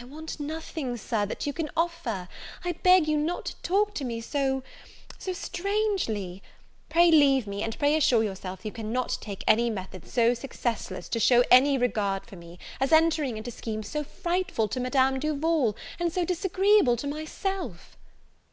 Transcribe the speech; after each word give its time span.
"I 0.00 0.02
want 0.02 0.40
nothing, 0.40 0.96
Sir, 0.96 1.24
that 1.24 1.46
you 1.46 1.52
can 1.52 1.70
offer; 1.76 2.26
I 2.64 2.72
beg 2.72 3.06
you 3.06 3.16
not 3.16 3.44
to 3.44 3.56
talk 3.62 3.94
to 3.94 4.04
me 4.04 4.20
so 4.20 4.64
so 5.20 5.32
strangely. 5.32 6.42
Pray 6.88 7.12
leave 7.12 7.46
me; 7.46 7.62
and 7.62 7.78
pray 7.78 7.96
assure 7.96 8.24
yourself 8.24 8.64
you 8.64 8.72
cannot 8.72 9.18
take 9.20 9.44
any 9.46 9.70
method 9.70 10.04
so 10.04 10.34
successless 10.34 11.08
to 11.10 11.20
show 11.20 11.44
any 11.48 11.78
regard 11.78 12.26
for 12.26 12.34
me, 12.34 12.58
as 12.80 12.90
entering 12.90 13.36
into 13.36 13.52
schemes 13.52 13.86
so 13.88 14.02
frightful 14.02 14.66
to 14.66 14.80
Madame 14.80 15.20
Duval, 15.20 15.76
and 16.00 16.12
so 16.12 16.24
disagreeable 16.24 16.96
to 16.96 17.06
myself." 17.06 17.96